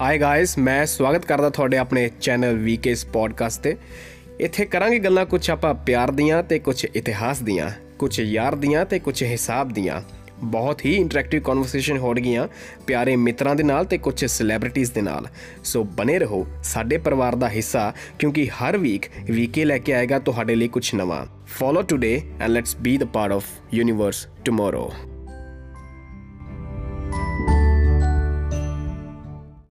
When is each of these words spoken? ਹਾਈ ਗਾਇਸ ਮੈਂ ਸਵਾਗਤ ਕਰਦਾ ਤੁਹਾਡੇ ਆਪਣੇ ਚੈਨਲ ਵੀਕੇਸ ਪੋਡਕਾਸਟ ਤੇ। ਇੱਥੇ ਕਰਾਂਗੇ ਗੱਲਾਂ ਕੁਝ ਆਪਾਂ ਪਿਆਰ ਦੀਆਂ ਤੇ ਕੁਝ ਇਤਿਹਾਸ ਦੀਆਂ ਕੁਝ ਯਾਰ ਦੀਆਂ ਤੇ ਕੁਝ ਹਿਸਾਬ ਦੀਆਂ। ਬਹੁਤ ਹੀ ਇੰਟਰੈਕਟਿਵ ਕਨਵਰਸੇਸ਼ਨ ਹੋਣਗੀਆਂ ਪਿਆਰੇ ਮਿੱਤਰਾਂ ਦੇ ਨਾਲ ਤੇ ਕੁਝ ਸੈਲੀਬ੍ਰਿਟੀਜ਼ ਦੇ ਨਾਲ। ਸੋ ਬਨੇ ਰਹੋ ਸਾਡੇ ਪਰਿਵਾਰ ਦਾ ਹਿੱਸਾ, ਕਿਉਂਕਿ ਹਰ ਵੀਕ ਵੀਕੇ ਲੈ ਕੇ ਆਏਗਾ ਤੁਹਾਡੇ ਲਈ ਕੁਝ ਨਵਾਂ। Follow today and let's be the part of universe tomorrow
ਹਾਈ 0.00 0.18
ਗਾਇਸ 0.18 0.56
ਮੈਂ 0.58 0.86
ਸਵਾਗਤ 0.86 1.24
ਕਰਦਾ 1.26 1.48
ਤੁਹਾਡੇ 1.50 1.76
ਆਪਣੇ 1.78 2.10
ਚੈਨਲ 2.20 2.54
ਵੀਕੇਸ 2.54 3.04
ਪੋਡਕਾਸਟ 3.06 3.62
ਤੇ। 3.62 3.76
ਇੱਥੇ 4.40 4.64
ਕਰਾਂਗੇ 4.64 4.98
ਗੱਲਾਂ 4.98 5.24
ਕੁਝ 5.26 5.50
ਆਪਾਂ 5.50 5.72
ਪਿਆਰ 5.74 6.10
ਦੀਆਂ 6.10 6.42
ਤੇ 6.42 6.58
ਕੁਝ 6.58 6.84
ਇਤਿਹਾਸ 6.84 7.40
ਦੀਆਂ 7.42 7.70
ਕੁਝ 7.98 8.20
ਯਾਰ 8.20 8.54
ਦੀਆਂ 8.54 8.84
ਤੇ 8.86 8.98
ਕੁਝ 8.98 9.22
ਹਿਸਾਬ 9.22 9.72
ਦੀਆਂ। 9.72 10.00
ਬਹੁਤ 10.42 10.84
ਹੀ 10.84 10.94
ਇੰਟਰੈਕਟਿਵ 10.94 11.42
ਕਨਵਰਸੇਸ਼ਨ 11.42 11.98
ਹੋਣਗੀਆਂ 11.98 12.46
ਪਿਆਰੇ 12.86 13.16
ਮਿੱਤਰਾਂ 13.16 13.54
ਦੇ 13.54 13.62
ਨਾਲ 13.62 13.84
ਤੇ 13.84 13.98
ਕੁਝ 13.98 14.24
ਸੈਲੀਬ੍ਰਿਟੀਜ਼ 14.24 14.92
ਦੇ 14.92 15.02
ਨਾਲ। 15.02 15.28
ਸੋ 15.64 15.84
ਬਨੇ 15.84 16.18
ਰਹੋ 16.18 16.46
ਸਾਡੇ 16.64 16.98
ਪਰਿਵਾਰ 16.98 17.34
ਦਾ 17.34 17.48
ਹਿੱਸਾ, 17.48 17.92
ਕਿਉਂਕਿ 18.18 18.48
ਹਰ 18.50 18.78
ਵੀਕ 18.78 19.10
ਵੀਕੇ 19.30 19.64
ਲੈ 19.64 19.78
ਕੇ 19.78 19.94
ਆਏਗਾ 19.94 20.18
ਤੁਹਾਡੇ 20.18 20.54
ਲਈ 20.54 20.68
ਕੁਝ 20.68 20.94
ਨਵਾਂ। 20.94 21.26
Follow 21.58 21.82
today 21.82 22.20
and 22.40 22.50
let's 22.50 22.76
be 22.76 22.96
the 22.98 23.04
part 23.04 23.32
of 23.32 23.44
universe 23.74 24.26
tomorrow 24.44 24.90